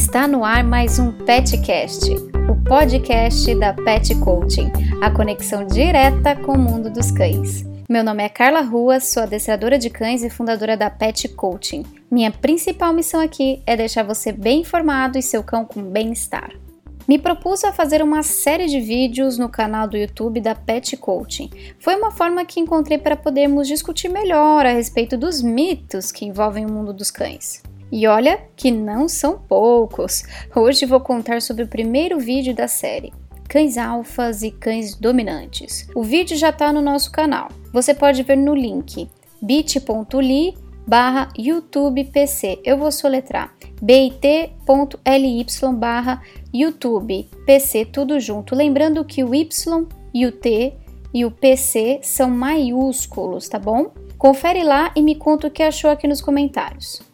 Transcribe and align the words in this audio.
Está 0.00 0.26
no 0.26 0.46
ar 0.46 0.64
mais 0.64 0.98
um 0.98 1.12
PetCast, 1.12 2.10
o 2.48 2.64
podcast 2.64 3.54
da 3.56 3.74
Pet 3.74 4.14
Coaching, 4.14 4.72
a 5.02 5.10
conexão 5.10 5.66
direta 5.66 6.34
com 6.34 6.52
o 6.52 6.58
mundo 6.58 6.90
dos 6.90 7.10
cães. 7.10 7.66
Meu 7.86 8.02
nome 8.02 8.24
é 8.24 8.28
Carla 8.30 8.62
Ruas, 8.62 9.04
sou 9.04 9.24
adestradora 9.24 9.78
de 9.78 9.90
cães 9.90 10.24
e 10.24 10.30
fundadora 10.30 10.74
da 10.74 10.88
Pet 10.88 11.28
Coaching. 11.28 11.84
Minha 12.10 12.30
principal 12.30 12.94
missão 12.94 13.20
aqui 13.20 13.62
é 13.66 13.76
deixar 13.76 14.02
você 14.02 14.32
bem 14.32 14.62
informado 14.62 15.18
e 15.18 15.22
seu 15.22 15.44
cão 15.44 15.66
com 15.66 15.82
bem-estar. 15.82 16.50
Me 17.06 17.18
propus 17.18 17.62
a 17.62 17.70
fazer 17.70 18.02
uma 18.02 18.22
série 18.22 18.68
de 18.68 18.80
vídeos 18.80 19.36
no 19.36 19.50
canal 19.50 19.86
do 19.86 19.98
YouTube 19.98 20.40
da 20.40 20.54
Pet 20.54 20.96
Coaching. 20.96 21.50
Foi 21.78 21.94
uma 21.94 22.10
forma 22.10 22.46
que 22.46 22.58
encontrei 22.58 22.96
para 22.96 23.16
podermos 23.16 23.68
discutir 23.68 24.08
melhor 24.08 24.64
a 24.64 24.72
respeito 24.72 25.18
dos 25.18 25.42
mitos 25.42 26.10
que 26.10 26.24
envolvem 26.24 26.64
o 26.64 26.72
mundo 26.72 26.94
dos 26.94 27.10
cães. 27.10 27.62
E 27.92 28.06
olha 28.06 28.40
que 28.56 28.70
não 28.70 29.08
são 29.08 29.38
poucos. 29.38 30.22
Hoje 30.54 30.86
vou 30.86 31.00
contar 31.00 31.42
sobre 31.42 31.64
o 31.64 31.68
primeiro 31.68 32.18
vídeo 32.18 32.54
da 32.54 32.68
série. 32.68 33.12
Cães 33.48 33.76
alfas 33.76 34.42
e 34.42 34.50
cães 34.50 34.94
dominantes. 34.94 35.88
O 35.94 36.02
vídeo 36.02 36.36
já 36.36 36.50
está 36.50 36.72
no 36.72 36.80
nosso 36.80 37.10
canal. 37.10 37.48
Você 37.72 37.92
pode 37.92 38.22
ver 38.22 38.36
no 38.36 38.54
link 38.54 39.08
bit.ly 39.42 40.54
barra 40.86 41.28
YouTube 41.36 42.04
PC. 42.04 42.60
Eu 42.64 42.78
vou 42.78 42.92
soletrar 42.92 43.52
bit.ly 43.82 45.46
barra 45.76 46.22
YouTube 46.54 47.28
PC 47.44 47.86
tudo 47.86 48.20
junto. 48.20 48.54
Lembrando 48.54 49.04
que 49.04 49.24
o 49.24 49.34
Y 49.34 49.86
e 50.14 50.26
o 50.26 50.32
T 50.32 50.74
e 51.12 51.24
o 51.24 51.30
PC 51.30 52.00
são 52.02 52.30
maiúsculos, 52.30 53.48
tá 53.48 53.58
bom? 53.58 53.92
Confere 54.16 54.62
lá 54.62 54.92
e 54.94 55.02
me 55.02 55.16
conta 55.16 55.48
o 55.48 55.50
que 55.50 55.62
achou 55.62 55.90
aqui 55.90 56.06
nos 56.06 56.20
comentários. 56.20 57.09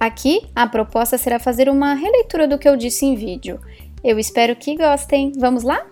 Aqui, 0.00 0.46
a 0.54 0.66
proposta 0.66 1.18
será 1.18 1.38
fazer 1.38 1.68
uma 1.68 1.94
releitura 1.94 2.46
do 2.46 2.58
que 2.58 2.68
eu 2.68 2.76
disse 2.76 3.04
em 3.04 3.16
vídeo. 3.16 3.60
Eu 4.02 4.18
espero 4.18 4.54
que 4.54 4.76
gostem. 4.76 5.32
Vamos 5.36 5.64
lá? 5.64 5.84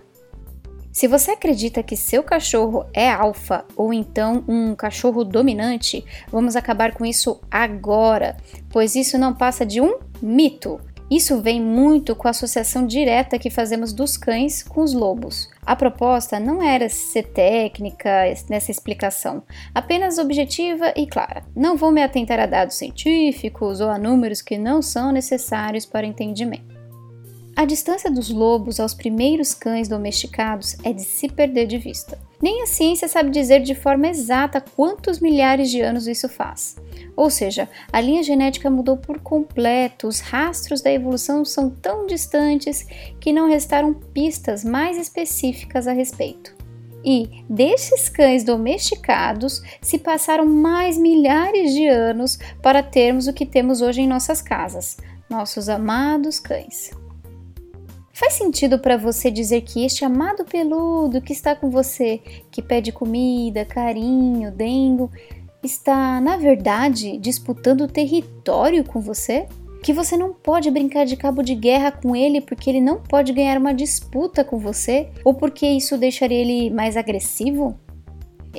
Se 0.97 1.07
você 1.07 1.31
acredita 1.31 1.83
que 1.83 1.95
seu 1.95 2.23
cachorro 2.23 2.85
é 2.91 3.07
alfa 3.07 3.65
ou 3.75 3.93
então 3.93 4.43
um 4.47 4.73
cachorro 4.73 5.23
dominante, 5.23 6.03
vamos 6.31 6.55
acabar 6.55 6.93
com 6.93 7.05
isso 7.05 7.39
agora, 7.51 8.35
pois 8.69 8.95
isso 8.95 9.15
não 9.15 9.31
passa 9.31 9.63
de 9.63 9.79
um 9.79 9.99
mito. 10.21 10.79
Isso 11.09 11.39
vem 11.39 11.61
muito 11.61 12.13
com 12.15 12.27
a 12.27 12.31
associação 12.31 12.85
direta 12.85 13.39
que 13.39 13.49
fazemos 13.49 13.93
dos 13.93 14.17
cães 14.17 14.61
com 14.61 14.81
os 14.81 14.93
lobos. 14.93 15.49
A 15.65 15.73
proposta 15.73 16.37
não 16.37 16.61
era 16.61 16.89
ser 16.89 17.23
técnica 17.23 18.09
nessa 18.49 18.71
explicação, 18.71 19.41
apenas 19.73 20.17
objetiva 20.17 20.91
e 20.97 21.07
clara. 21.07 21.45
Não 21.55 21.77
vou 21.77 21.91
me 21.91 22.03
atentar 22.03 22.41
a 22.41 22.45
dados 22.45 22.75
científicos 22.75 23.79
ou 23.79 23.89
a 23.89 23.97
números 23.97 24.41
que 24.41 24.57
não 24.57 24.81
são 24.81 25.13
necessários 25.13 25.85
para 25.85 26.05
o 26.05 26.09
entendimento. 26.09 26.75
A 27.55 27.63
distância 27.63 28.11
dos 28.11 28.29
lobos 28.29 28.79
aos 28.79 28.93
primeiros 28.93 29.53
cães 29.53 29.87
domesticados 29.87 30.75
é 30.83 30.91
de 30.91 31.01
se 31.01 31.29
perder 31.29 31.67
de 31.67 31.77
vista. 31.77 32.19
Nem 32.39 32.61
a 32.61 32.67
ciência 32.67 33.07
sabe 33.07 33.31
dizer 33.31 33.61
de 33.61 33.73
forma 33.73 34.07
exata 34.07 34.61
quantos 34.61 35.19
milhares 35.19 35.71
de 35.71 35.81
anos 35.81 36.05
isso 36.05 36.29
faz. 36.29 36.75
Ou 37.17 37.31
seja, 37.31 37.67
a 37.91 37.99
linha 37.99 38.21
genética 38.21 38.69
mudou 38.69 38.95
por 38.95 39.19
completo, 39.19 40.07
os 40.07 40.19
rastros 40.19 40.81
da 40.81 40.91
evolução 40.91 41.43
são 41.43 41.67
tão 41.67 42.05
distantes 42.05 42.85
que 43.19 43.33
não 43.33 43.49
restaram 43.49 43.91
pistas 43.91 44.63
mais 44.63 44.97
específicas 44.97 45.87
a 45.87 45.93
respeito. 45.93 46.55
E 47.03 47.43
destes 47.49 48.07
cães 48.07 48.43
domesticados 48.43 49.63
se 49.81 49.97
passaram 49.97 50.45
mais 50.45 50.95
milhares 50.95 51.73
de 51.73 51.87
anos 51.87 52.37
para 52.61 52.83
termos 52.83 53.27
o 53.27 53.33
que 53.33 53.47
temos 53.47 53.81
hoje 53.81 54.01
em 54.01 54.07
nossas 54.07 54.39
casas, 54.39 54.97
nossos 55.27 55.69
amados 55.69 56.39
cães. 56.39 56.91
Faz 58.13 58.33
sentido 58.33 58.79
para 58.79 58.97
você 58.97 59.29
dizer 59.29 59.61
que 59.61 59.85
este 59.85 60.03
amado 60.03 60.43
peludo 60.43 61.21
que 61.21 61.33
está 61.33 61.55
com 61.55 61.69
você, 61.69 62.19
que 62.49 62.63
pede 62.63 62.91
comida, 62.91 63.63
carinho, 63.63 64.51
dengo, 64.51 65.11
está, 65.63 66.19
na 66.21 66.37
verdade, 66.37 67.17
disputando 67.17 67.87
território 67.87 68.83
com 68.83 68.99
você? 68.99 69.47
Que 69.83 69.93
você 69.93 70.17
não 70.17 70.33
pode 70.33 70.69
brincar 70.71 71.05
de 71.05 71.15
cabo 71.15 71.41
de 71.41 71.55
guerra 71.55 71.91
com 71.91 72.15
ele 72.15 72.41
porque 72.41 72.69
ele 72.69 72.81
não 72.81 73.01
pode 73.01 73.31
ganhar 73.33 73.57
uma 73.57 73.73
disputa 73.73 74.43
com 74.43 74.57
você? 74.57 75.09
Ou 75.23 75.33
porque 75.33 75.67
isso 75.67 75.97
deixaria 75.97 76.39
ele 76.39 76.69
mais 76.69 76.97
agressivo? 76.97 77.79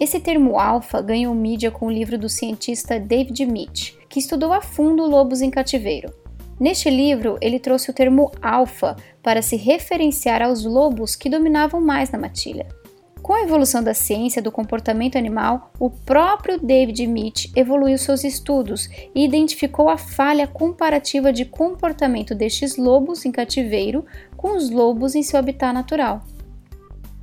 Esse 0.00 0.20
termo 0.20 0.58
alfa 0.58 1.02
ganhou 1.02 1.34
mídia 1.34 1.70
com 1.70 1.86
o 1.86 1.90
livro 1.90 2.16
do 2.16 2.28
cientista 2.28 3.00
David 3.00 3.44
Mitch, 3.46 3.94
que 4.08 4.20
estudou 4.20 4.52
a 4.52 4.60
fundo 4.60 5.04
lobos 5.04 5.42
em 5.42 5.50
cativeiro. 5.50 6.12
Neste 6.60 6.90
livro, 6.90 7.36
ele 7.40 7.58
trouxe 7.58 7.90
o 7.90 7.94
termo 7.94 8.30
alfa 8.42 8.96
para 9.22 9.42
se 9.42 9.56
referenciar 9.56 10.42
aos 10.42 10.64
lobos 10.64 11.14
que 11.14 11.30
dominavam 11.30 11.80
mais 11.80 12.10
na 12.10 12.18
matilha. 12.18 12.66
Com 13.22 13.34
a 13.34 13.42
evolução 13.42 13.82
da 13.82 13.92
ciência 13.92 14.40
do 14.40 14.50
comportamento 14.50 15.18
animal, 15.18 15.70
o 15.78 15.90
próprio 15.90 16.58
David 16.58 17.06
Mitch 17.06 17.50
evoluiu 17.54 17.98
seus 17.98 18.24
estudos 18.24 18.88
e 19.14 19.24
identificou 19.24 19.88
a 19.88 19.98
falha 19.98 20.46
comparativa 20.46 21.32
de 21.32 21.44
comportamento 21.44 22.34
destes 22.34 22.76
lobos 22.76 23.26
em 23.26 23.32
cativeiro 23.32 24.04
com 24.36 24.56
os 24.56 24.70
lobos 24.70 25.14
em 25.14 25.22
seu 25.22 25.38
habitat 25.38 25.74
natural. 25.74 26.22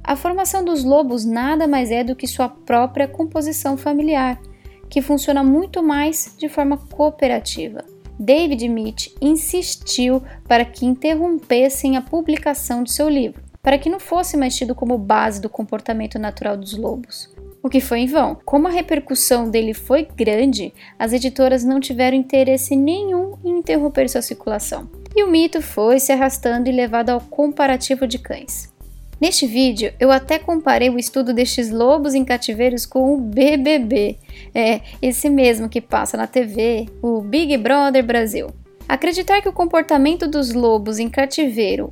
A 0.03 0.15
formação 0.15 0.63
dos 0.63 0.83
lobos 0.83 1.25
nada 1.25 1.67
mais 1.67 1.89
é 1.89 2.03
do 2.03 2.15
que 2.15 2.27
sua 2.27 2.47
própria 2.47 3.07
composição 3.07 3.75
familiar, 3.75 4.39
que 4.87 5.01
funciona 5.01 5.43
muito 5.43 5.81
mais 5.81 6.35
de 6.37 6.47
forma 6.47 6.77
cooperativa. 6.77 7.83
David 8.19 8.69
Mitch 8.69 9.07
insistiu 9.19 10.21
para 10.47 10.63
que 10.63 10.85
interrompessem 10.85 11.97
a 11.97 12.01
publicação 12.01 12.83
de 12.83 12.93
seu 12.93 13.09
livro, 13.09 13.41
para 13.65 13.79
que 13.79 13.89
não 13.89 13.99
fosse 13.99 14.37
mais 14.37 14.55
tido 14.55 14.75
como 14.75 14.95
base 14.95 15.41
do 15.41 15.49
comportamento 15.49 16.19
natural 16.19 16.55
dos 16.55 16.77
lobos. 16.77 17.33
O 17.63 17.67
que 17.67 17.81
foi 17.81 18.01
em 18.01 18.05
vão. 18.05 18.37
Como 18.45 18.67
a 18.67 18.69
repercussão 18.69 19.49
dele 19.49 19.73
foi 19.73 20.07
grande, 20.15 20.71
as 20.99 21.13
editoras 21.13 21.63
não 21.63 21.79
tiveram 21.79 22.15
interesse 22.15 22.75
nenhum 22.75 23.33
em 23.43 23.57
interromper 23.57 24.07
sua 24.07 24.21
circulação. 24.21 24.87
E 25.15 25.23
o 25.23 25.31
mito 25.31 25.63
foi 25.63 25.99
se 25.99 26.11
arrastando 26.11 26.69
e 26.69 26.71
levado 26.71 27.09
ao 27.09 27.19
comparativo 27.19 28.05
de 28.05 28.19
cães. 28.19 28.71
Neste 29.19 29.47
vídeo, 29.47 29.91
eu 29.99 30.11
até 30.11 30.37
comparei 30.37 30.91
o 30.91 30.99
estudo 30.99 31.33
destes 31.33 31.71
lobos 31.71 32.13
em 32.13 32.23
cativeiros 32.23 32.85
com 32.85 33.15
o 33.15 33.17
BBB, 33.17 34.19
é 34.53 34.81
esse 35.01 35.27
mesmo 35.27 35.67
que 35.67 35.81
passa 35.81 36.15
na 36.15 36.27
TV, 36.27 36.85
o 37.01 37.19
Big 37.19 37.57
Brother 37.57 38.05
Brasil. 38.05 38.47
Acreditar 38.87 39.41
que 39.41 39.49
o 39.49 39.53
comportamento 39.53 40.27
dos 40.27 40.53
lobos 40.53 40.99
em 40.99 41.09
cativeiro 41.09 41.91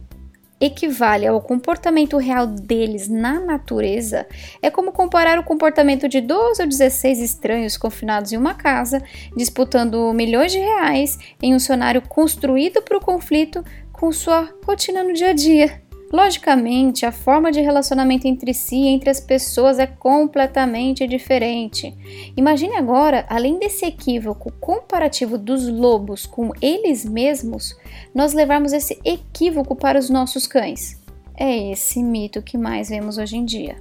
equivale 0.65 1.27
ao 1.27 1.41
comportamento 1.41 2.17
real 2.17 2.47
deles 2.47 3.09
na 3.09 3.37
natureza 3.37 4.25
é 4.61 4.71
como 4.71 4.93
comparar 4.93 5.37
o 5.37 5.43
comportamento 5.43 6.07
de 6.07 6.21
12 6.21 6.61
ou 6.61 6.67
16 6.67 7.19
estranhos 7.19 7.75
confinados 7.75 8.31
em 8.31 8.37
uma 8.37 8.53
casa, 8.53 9.03
disputando 9.35 10.13
milhões 10.13 10.53
de 10.53 10.59
reais 10.59 11.19
em 11.41 11.53
um 11.53 11.59
cenário 11.59 12.01
construído 12.01 12.81
para 12.81 12.97
o 12.97 13.01
conflito 13.01 13.63
com 13.91 14.09
sua 14.11 14.49
rotina 14.65 15.03
no 15.03 15.13
dia 15.13 15.31
a 15.31 15.33
dia. 15.33 15.83
Logicamente, 16.13 17.07
a 17.07 17.11
forma 17.11 17.51
de 17.51 17.59
relacionamento 17.59 18.27
entre 18.27 18.53
si 18.53 18.75
e 18.75 18.87
entre 18.87 19.09
as 19.09 19.19
pessoas 19.19 19.79
é 19.79 19.87
completamente 19.87 21.07
diferente. 21.07 21.91
Imagine 22.37 22.75
agora, 22.75 23.25
além 23.27 23.57
desse 23.57 23.83
equívoco 23.83 24.51
comparativo 24.59 25.39
dos 25.39 25.67
lobos 25.67 26.27
com 26.27 26.51
eles 26.61 27.03
mesmos, 27.03 27.75
nós 28.13 28.31
levarmos 28.31 28.73
esse 28.73 29.01
equívoco 29.03 29.75
para 29.75 29.97
os 29.97 30.07
nossos 30.07 30.45
cães. 30.45 31.01
É 31.35 31.71
esse 31.71 32.03
mito 32.03 32.43
que 32.43 32.59
mais 32.59 32.89
vemos 32.89 33.17
hoje 33.17 33.37
em 33.37 33.43
dia. 33.43 33.75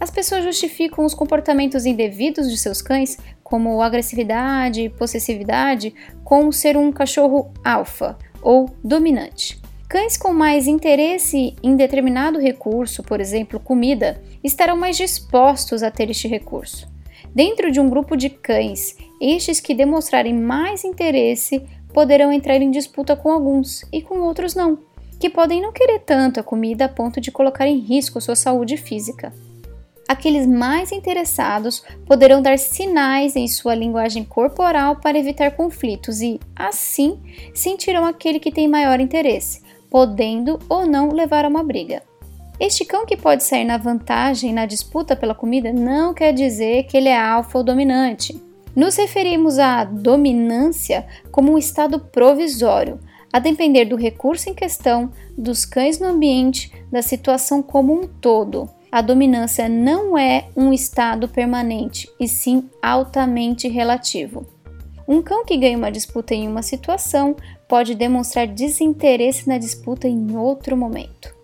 As 0.00 0.10
pessoas 0.10 0.42
justificam 0.42 1.04
os 1.04 1.14
comportamentos 1.14 1.86
indevidos 1.86 2.50
de 2.50 2.58
seus 2.58 2.82
cães, 2.82 3.16
como 3.44 3.80
agressividade 3.80 4.80
e 4.80 4.90
possessividade, 4.90 5.94
com 6.24 6.50
ser 6.50 6.76
um 6.76 6.90
cachorro 6.90 7.52
alfa 7.64 8.18
ou 8.42 8.68
dominante. 8.82 9.62
Cães 9.88 10.16
com 10.16 10.32
mais 10.32 10.66
interesse 10.66 11.54
em 11.62 11.76
determinado 11.76 12.38
recurso, 12.38 13.02
por 13.02 13.20
exemplo, 13.20 13.60
comida, 13.60 14.20
estarão 14.42 14.76
mais 14.76 14.96
dispostos 14.96 15.82
a 15.82 15.90
ter 15.90 16.10
este 16.10 16.26
recurso. 16.26 16.88
Dentro 17.34 17.70
de 17.70 17.78
um 17.78 17.88
grupo 17.88 18.16
de 18.16 18.30
cães, 18.30 18.96
estes 19.20 19.60
que 19.60 19.74
demonstrarem 19.74 20.34
mais 20.34 20.84
interesse 20.84 21.62
poderão 21.92 22.32
entrar 22.32 22.56
em 22.56 22.70
disputa 22.70 23.14
com 23.14 23.30
alguns 23.30 23.84
e 23.92 24.00
com 24.00 24.20
outros 24.20 24.54
não, 24.54 24.78
que 25.20 25.30
podem 25.30 25.60
não 25.60 25.72
querer 25.72 26.00
tanto 26.00 26.40
a 26.40 26.42
comida 26.42 26.86
a 26.86 26.88
ponto 26.88 27.20
de 27.20 27.30
colocar 27.30 27.66
em 27.66 27.78
risco 27.78 28.20
sua 28.20 28.34
saúde 28.34 28.76
física. 28.76 29.32
Aqueles 30.08 30.46
mais 30.46 30.92
interessados 30.92 31.82
poderão 32.06 32.42
dar 32.42 32.58
sinais 32.58 33.36
em 33.36 33.48
sua 33.48 33.74
linguagem 33.74 34.22
corporal 34.22 34.96
para 34.96 35.18
evitar 35.18 35.52
conflitos 35.52 36.20
e, 36.20 36.38
assim, 36.54 37.18
sentirão 37.54 38.04
aquele 38.04 38.38
que 38.38 38.52
tem 38.52 38.68
maior 38.68 39.00
interesse, 39.00 39.63
podendo 39.94 40.58
ou 40.68 40.84
não 40.84 41.12
levar 41.12 41.44
a 41.44 41.48
uma 41.48 41.62
briga. 41.62 42.02
Este 42.58 42.84
cão 42.84 43.06
que 43.06 43.16
pode 43.16 43.44
sair 43.44 43.64
na 43.64 43.76
vantagem 43.76 44.52
na 44.52 44.66
disputa 44.66 45.14
pela 45.14 45.36
comida 45.36 45.72
não 45.72 46.12
quer 46.12 46.32
dizer 46.32 46.82
que 46.88 46.96
ele 46.96 47.08
é 47.08 47.16
alfa 47.16 47.58
ou 47.58 47.62
dominante. 47.62 48.36
Nos 48.74 48.96
referimos 48.96 49.56
à 49.56 49.84
dominância 49.84 51.06
como 51.30 51.52
um 51.52 51.56
estado 51.56 52.00
provisório, 52.00 52.98
A 53.32 53.38
depender 53.38 53.84
do 53.84 53.94
recurso 53.94 54.50
em 54.50 54.54
questão, 54.54 55.12
dos 55.38 55.64
cães 55.64 56.00
no 56.00 56.08
ambiente, 56.08 56.72
da 56.90 57.00
situação 57.00 57.62
como 57.62 57.92
um 57.92 58.06
todo. 58.06 58.68
A 58.90 59.00
dominância 59.00 59.68
não 59.68 60.18
é 60.18 60.48
um 60.56 60.72
estado 60.72 61.28
permanente, 61.28 62.08
e 62.18 62.26
sim 62.26 62.68
altamente 62.80 63.68
relativo. 63.68 64.46
Um 65.06 65.20
cão 65.20 65.44
que 65.44 65.56
ganha 65.56 65.76
uma 65.76 65.90
disputa 65.90 66.34
em 66.34 66.48
uma 66.48 66.62
situação 66.62 67.36
pode 67.68 67.94
demonstrar 67.94 68.46
desinteresse 68.46 69.48
na 69.48 69.58
disputa 69.58 70.06
em 70.08 70.36
outro 70.36 70.76
momento. 70.76 71.34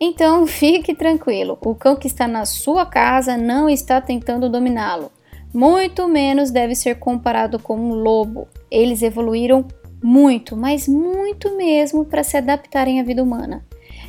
Então 0.00 0.44
fique 0.48 0.94
tranquilo, 0.94 1.58
o 1.64 1.74
cão 1.74 1.96
que 1.96 2.06
está 2.06 2.26
na 2.26 2.44
sua 2.44 2.84
casa 2.84 3.36
não 3.36 3.68
está 3.68 4.00
tentando 4.00 4.48
dominá-lo. 4.50 5.10
Muito 5.54 6.08
menos 6.08 6.50
deve 6.50 6.74
ser 6.74 6.98
comparado 6.98 7.58
com 7.58 7.76
um 7.76 7.92
lobo. 7.92 8.48
Eles 8.70 9.02
evoluíram 9.02 9.66
muito, 10.02 10.56
mas 10.56 10.88
muito 10.88 11.56
mesmo 11.56 12.06
para 12.06 12.24
se 12.24 12.36
adaptarem 12.36 13.00
à 13.00 13.04
vida 13.04 13.22
humana. 13.22 13.64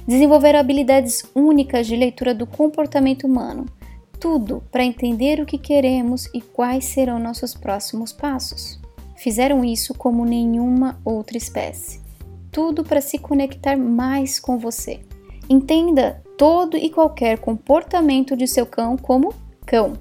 Desenvolveram 0.08 0.60
habilidades 0.60 1.24
únicas 1.36 1.86
de 1.86 1.96
leitura 1.96 2.34
do 2.34 2.48
comportamento 2.48 3.28
humano. 3.28 3.66
Tudo 4.20 4.64
para 4.72 4.86
entender 4.86 5.42
o 5.42 5.46
que 5.46 5.58
queremos 5.58 6.30
e 6.34 6.42
quais 6.42 6.86
serão 6.86 7.20
nossos 7.20 7.54
próximos 7.54 8.14
passos. 8.14 8.83
Fizeram 9.24 9.64
isso 9.64 9.94
como 9.94 10.26
nenhuma 10.26 11.00
outra 11.06 11.38
espécie. 11.38 12.02
Tudo 12.52 12.84
para 12.84 13.00
se 13.00 13.18
conectar 13.18 13.78
mais 13.78 14.38
com 14.38 14.58
você. 14.58 15.00
Entenda 15.50 16.22
todo 16.38 16.76
e 16.76 16.90
qualquer 16.90 17.40
comportamento 17.40 18.36
de 18.36 18.46
seu 18.46 18.66
cão 18.66 18.98
como 18.98 19.34
cão. 19.66 19.94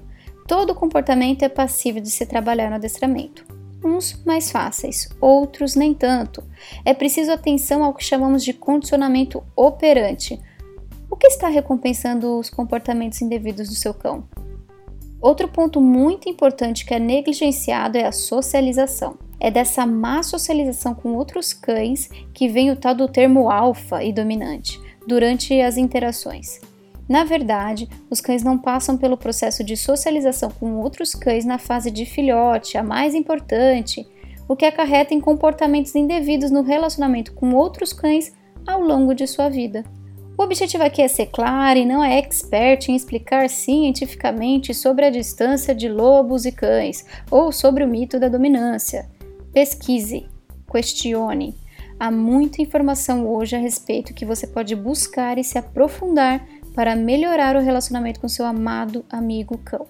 Todo 0.45 0.75
comportamento 0.75 1.41
é 1.43 1.47
passível 1.47 2.01
de 2.01 2.11
se 2.11 2.25
trabalhar 2.25 2.67
no 2.67 2.75
adestramento 2.75 3.45
uns 3.81 4.21
mais 4.25 4.51
fáceis, 4.51 5.07
outros 5.21 5.73
nem 5.73 5.93
tanto. 5.93 6.43
É 6.83 6.93
preciso 6.93 7.31
atenção 7.31 7.81
ao 7.81 7.93
que 7.93 8.03
chamamos 8.03 8.43
de 8.43 8.51
condicionamento 8.51 9.41
operante. 9.55 10.37
O 11.09 11.15
que 11.15 11.27
está 11.27 11.47
recompensando 11.47 12.39
os 12.39 12.49
comportamentos 12.49 13.21
indevidos 13.21 13.69
do 13.69 13.75
seu 13.75 13.93
cão? 13.93 14.27
Outro 15.23 15.47
ponto 15.47 15.79
muito 15.79 16.27
importante 16.27 16.85
que 16.85 16.93
é 16.93 16.99
negligenciado 16.99 17.97
é 17.97 18.03
a 18.03 18.11
socialização. 18.11 19.17
É 19.39 19.49
dessa 19.49 19.85
má 19.85 20.21
socialização 20.21 20.93
com 20.93 21.13
outros 21.13 21.53
cães 21.53 22.09
que 22.33 22.49
vem 22.49 22.71
o 22.71 22.75
tal 22.75 22.93
do 22.93 23.07
termo 23.07 23.49
alfa 23.49 24.03
e 24.03 24.11
dominante 24.11 24.81
durante 25.07 25.61
as 25.61 25.77
interações. 25.77 26.59
Na 27.07 27.23
verdade, 27.23 27.87
os 28.09 28.19
cães 28.19 28.43
não 28.43 28.57
passam 28.57 28.97
pelo 28.97 29.15
processo 29.15 29.63
de 29.63 29.77
socialização 29.77 30.51
com 30.51 30.75
outros 30.75 31.15
cães 31.15 31.45
na 31.45 31.57
fase 31.57 31.89
de 31.89 32.05
filhote, 32.05 32.77
a 32.77 32.83
mais 32.83 33.15
importante, 33.15 34.05
o 34.45 34.57
que 34.57 34.65
acarreta 34.65 35.13
em 35.13 35.21
comportamentos 35.21 35.95
indevidos 35.95 36.51
no 36.51 36.63
relacionamento 36.63 37.33
com 37.33 37.53
outros 37.53 37.93
cães 37.93 38.33
ao 38.67 38.81
longo 38.81 39.15
de 39.15 39.25
sua 39.25 39.47
vida. 39.47 39.85
O 40.37 40.43
objetivo 40.43 40.83
aqui 40.83 41.01
é 41.01 41.07
ser 41.07 41.27
claro 41.27 41.77
e 41.77 41.85
não 41.85 42.03
é 42.03 42.17
expert 42.17 42.89
em 42.89 42.95
explicar 42.95 43.49
cientificamente 43.49 44.73
sobre 44.73 45.05
a 45.05 45.09
distância 45.11 45.75
de 45.75 45.87
lobos 45.87 46.45
e 46.45 46.51
cães 46.51 47.05
ou 47.29 47.51
sobre 47.51 47.83
o 47.83 47.87
mito 47.87 48.19
da 48.19 48.27
dominância. 48.27 49.07
Pesquise, 49.53 50.25
questione. 50.71 51.55
Há 51.99 52.09
muita 52.09 52.61
informação 52.61 53.27
hoje 53.27 53.55
a 53.55 53.59
respeito 53.59 54.13
que 54.13 54.25
você 54.25 54.47
pode 54.47 54.75
buscar 54.75 55.37
e 55.37 55.43
se 55.43 55.57
aprofundar 55.57 56.43
para 56.73 56.95
melhorar 56.95 57.55
o 57.55 57.61
relacionamento 57.61 58.19
com 58.19 58.27
seu 58.27 58.45
amado 58.45 59.05
amigo 59.11 59.57
cão. 59.59 59.85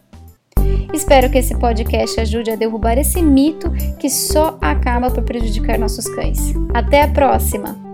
Espero 0.94 1.32
que 1.32 1.38
esse 1.38 1.58
podcast 1.58 2.20
ajude 2.20 2.52
a 2.52 2.56
derrubar 2.56 2.98
esse 2.98 3.22
mito 3.22 3.72
que 3.98 4.10
só 4.10 4.58
acaba 4.62 5.10
por 5.10 5.24
prejudicar 5.24 5.80
nossos 5.80 6.06
cães. 6.14 6.54
Até 6.74 7.04
a 7.04 7.08
próxima! 7.08 7.93